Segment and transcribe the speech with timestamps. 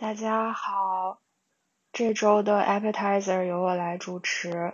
[0.00, 1.20] 大家好，
[1.92, 4.72] 这周的 appetizer 由我来主持。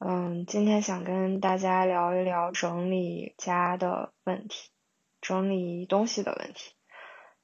[0.00, 4.72] 嗯，今天想跟大家聊一聊整理家的问题，
[5.20, 6.74] 整理东西的问题。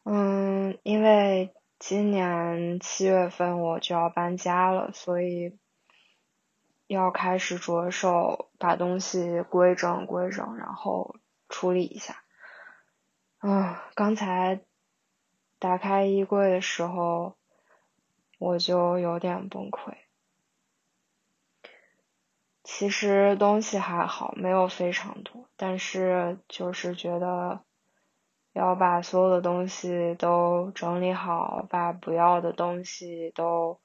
[0.02, 5.56] 嗯，因为今年七月份我就要搬家了，所以
[6.88, 11.14] 要开始着手把东西规整规整，然后
[11.48, 12.16] 处理一下。
[13.42, 14.64] 嗯，刚才。
[15.62, 17.36] 打开衣柜的时候，
[18.40, 19.94] 我就有点崩溃。
[22.64, 27.62] 其实东西还好，没有非常多，但是就是觉得
[28.52, 33.80] 要把所有的东西都整理好，把不要的东西都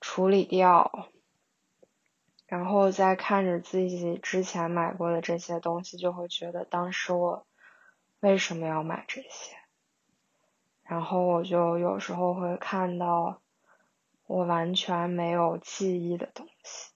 [0.00, 1.06] 处理掉，
[2.48, 7.46] 然后再看着自己之前买过的这些东西，就会觉得当时我
[8.18, 9.61] 为什么要买这些。
[10.92, 13.40] 然后我就有时候会看到
[14.26, 16.92] 我完全没有记忆的东西。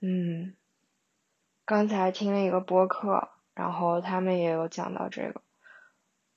[0.00, 0.56] 嗯，
[1.66, 5.42] 刚才听了一个播客，然后他们也有讲到这个，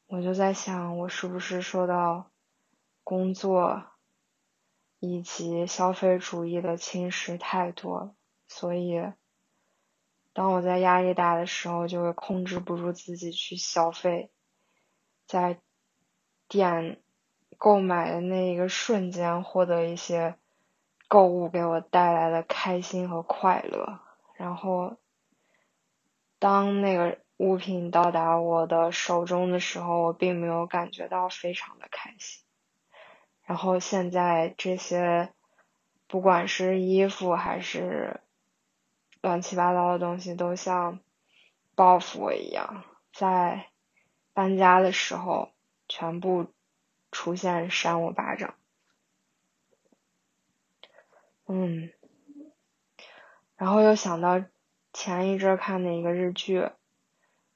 [0.08, 2.30] 我就在想，我是不是受到
[3.06, 3.86] 工作
[5.00, 8.16] 以及消费主义的侵蚀太多了，
[8.50, 9.02] 所以
[10.34, 14.30] 当我在压力大的时候，就会控制不住自己去消费，
[15.26, 15.62] 在。
[16.48, 17.02] 点
[17.58, 20.36] 购买的那一个瞬间，获得一些
[21.08, 24.00] 购物给我带来的开心和快乐。
[24.36, 24.98] 然后，
[26.40, 32.44] 当那个物品到达我的手中的时候，我并没有感觉到非常的开心。
[33.46, 35.32] 然后现在这些，
[36.08, 38.20] 不管是衣服还是
[39.22, 41.00] 乱七八糟的东西，都像
[41.74, 43.68] 报复我一样，在
[44.34, 45.55] 搬家的时候。
[45.88, 46.54] 全部
[47.12, 48.56] 出现扇我巴掌，
[51.48, 51.92] 嗯，
[53.56, 54.44] 然后又想到
[54.92, 56.70] 前一阵看的一个日剧，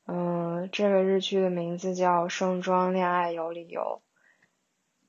[0.06, 4.02] 嗯，这个日剧的名字叫《盛装恋爱有理由》，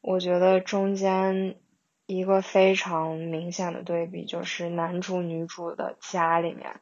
[0.00, 1.60] 我觉得中间
[2.06, 6.80] 一个非常明显的对比就是男主女主的家里面，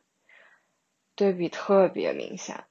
[1.14, 2.64] 对比特别明显。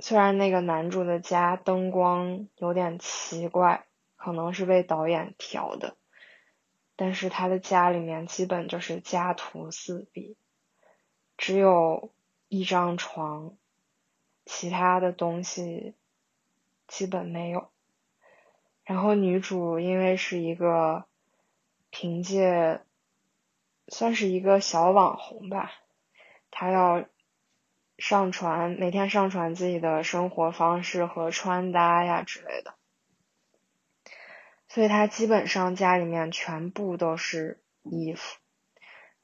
[0.00, 3.84] 虽然那个男主的家灯光有点奇怪，
[4.16, 5.96] 可能是被导演调的，
[6.96, 10.36] 但是他的家里面基本就是家徒四壁，
[11.36, 12.10] 只有
[12.48, 13.54] 一张床，
[14.46, 15.94] 其他的东西
[16.88, 17.68] 基本没有。
[18.84, 21.04] 然后女主因为是一个
[21.90, 22.80] 凭借
[23.88, 25.72] 算是一个小网红吧，
[26.50, 27.04] 她要。
[28.00, 32.74] 上传每天上传自己的生活方式和穿搭呀之类的，
[34.68, 38.38] 所以他基本上家里面全部都是衣服，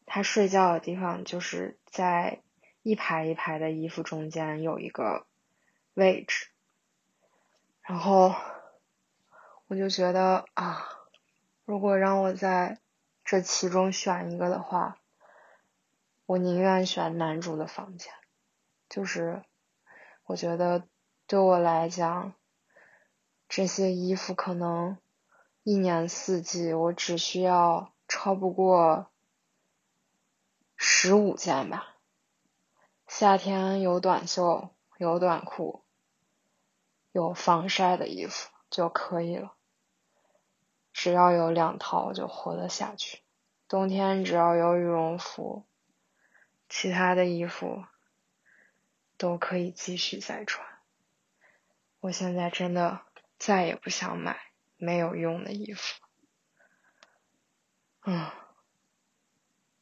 [0.05, 2.43] 他睡觉的地方就是在
[2.83, 5.27] 一排一排的衣服中间有一个
[5.95, 6.49] 位置，
[7.81, 8.35] 然后
[9.69, 10.87] 我就觉得啊，
[11.65, 12.79] 如果让我在
[13.25, 14.99] 这其中选一个的话，
[16.27, 18.13] 我宁愿选男主的房间。
[18.97, 19.43] 就是
[20.25, 20.89] 我觉得
[21.27, 22.33] 对我来讲，
[23.47, 24.97] 这些衣服可能
[25.65, 29.11] 一年四季我只需要超不过
[30.79, 31.97] 十五件吧。
[33.07, 35.85] 夏天有短袖，有短裤，
[37.13, 39.53] 有防晒的衣服就可以了。
[40.95, 43.21] 只要有两套就活得下去。
[43.69, 45.67] 冬天只要有羽绒服，
[46.71, 47.85] 其他的衣服。
[49.19, 50.67] 都可以继续再穿。
[52.01, 53.01] 我现在真的
[53.39, 54.39] 再也不想买
[54.77, 56.01] 没有用的衣服。
[58.05, 58.31] 嗯，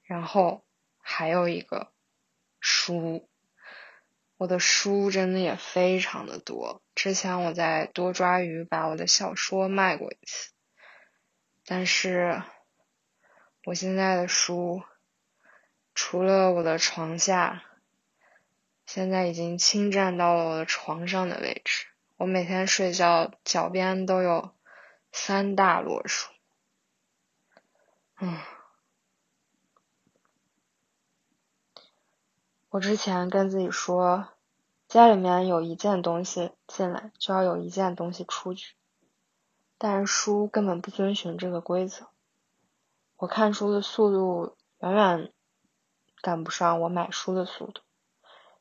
[0.03, 0.65] 然后
[0.99, 1.93] 还有一个
[2.61, 3.29] 书，
[4.39, 6.83] 我的书真的也非常的多。
[6.95, 10.53] 之前我在多抓鱼把我的小说卖过一次，
[11.67, 12.43] 但是
[13.65, 14.83] 我现在的书
[15.95, 17.65] 除了我的床下。
[18.87, 21.87] 现在已经侵占到了我的床上的位置。
[22.17, 24.53] 我每天睡觉脚边都有
[25.11, 26.31] 三大摞书。
[28.21, 28.39] 嗯，
[32.69, 34.29] 我之前跟自己说，
[34.87, 38.77] 家里面有一件东西进来，就要有一件东西出去。
[39.77, 42.07] 但是书根本不遵循这个规则。
[43.17, 45.33] 我看书的速度远远
[46.21, 47.83] 赶不上我买书的速度。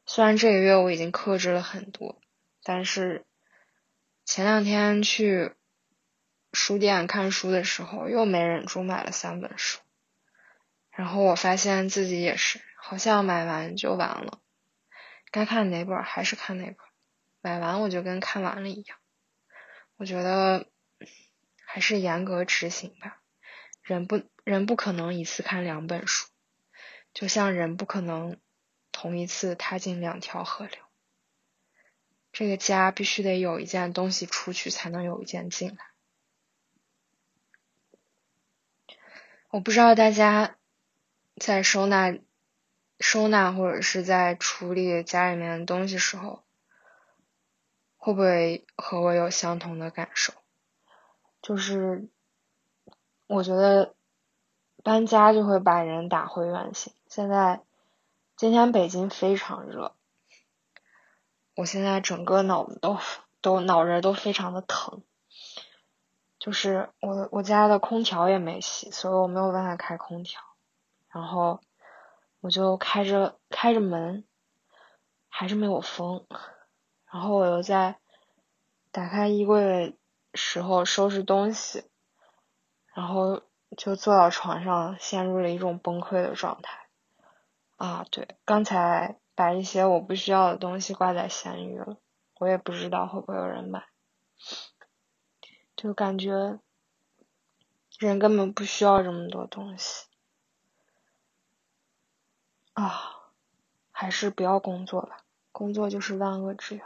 [0.05, 2.21] 虽然这个月我已经克制了很多，
[2.63, 3.25] 但是
[4.25, 5.53] 前两天去
[6.51, 9.79] 书店看书的时候，又没忍住买了三本书。
[10.91, 14.39] 然后我发现自己也是，好像买完就完了，
[15.31, 16.77] 该看哪本还是看哪本，
[17.41, 18.97] 买完我就跟看完了一样。
[19.95, 20.67] 我觉得
[21.65, 23.21] 还是严格执行吧，
[23.81, 26.27] 人不人不可能一次看两本书，
[27.13, 28.37] 就像人不可能
[29.03, 30.77] 同一次踏进两条河流。
[32.31, 35.85] 这个家必须得有一件东西出去，才能有一件进来。
[39.49, 40.55] 我不知道大家。
[41.35, 42.15] 在收纳、
[42.99, 46.43] 收纳或者是在处理家里面的东西时候，
[47.97, 50.31] 会不会和我有相同的感受？
[51.41, 52.07] 就是
[53.25, 53.95] 我觉得
[54.83, 56.93] 搬家就会把人打回原形。
[57.07, 57.63] 现在
[58.35, 59.95] 今天北京非常热，
[61.55, 62.97] 我现在整个脑子都
[63.41, 65.03] 都脑仁都非常的疼。
[66.39, 70.41] 就是我我家的空调也没洗，所以我没有办法开空调。
[71.09, 71.61] 然后
[72.41, 74.25] 我就开着开着门，
[75.29, 76.25] 还是没有风。
[77.05, 77.97] 然后我又在
[78.91, 79.93] 打开衣柜的
[80.33, 81.85] 时候收拾东西，
[82.93, 83.43] 然后
[83.77, 86.82] 就坐到床上，陷入了一种崩溃的状态。
[87.83, 91.97] 啊，对，刚才把一些我不需要的东西挂在闲鱼了，
[92.39, 93.83] 我也不知道会不会有人买。
[95.75, 96.61] 就感觉
[97.99, 100.07] 人根本不需要这么多东西。
[102.71, 103.33] 啊，
[103.91, 106.85] 还是不要工作吧，工作就是万恶之源。